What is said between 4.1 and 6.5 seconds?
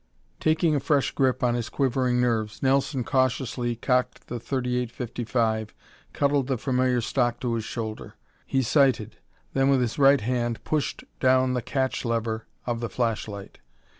the .38 55, cuddled